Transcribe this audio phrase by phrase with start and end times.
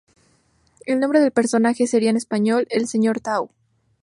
[0.87, 3.51] El nombre del personaje sería en español "El señor Tau".